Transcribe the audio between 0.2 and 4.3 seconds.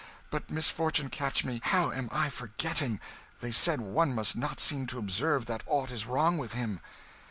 But misfortune catch me, how am I forgetting! They said one